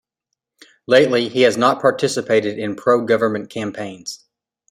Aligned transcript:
Lately, 0.87 1.29
he 1.29 1.43
has 1.43 1.57
not 1.57 1.79
participated 1.79 2.57
in 2.57 2.73
pro-government 2.75 3.51
campaigns. 3.51 4.25